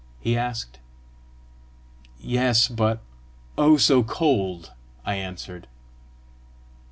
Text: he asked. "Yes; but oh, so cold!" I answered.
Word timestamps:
he 0.19 0.35
asked. 0.35 0.79
"Yes; 2.19 2.67
but 2.67 3.03
oh, 3.55 3.77
so 3.77 4.01
cold!" 4.03 4.71
I 5.05 5.13
answered. 5.13 5.67